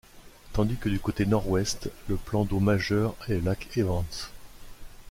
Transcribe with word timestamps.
Tandis 0.53 0.77
que 0.77 0.89
du 0.89 0.99
côté 0.99 1.27
Nord-Ouest, 1.27 1.91
le 2.07 2.15
plan 2.15 2.43
d’eau 2.43 2.59
majeur 2.59 3.13
est 3.27 3.33
le 3.35 3.41
lac 3.41 3.67
Evans. 3.77 4.03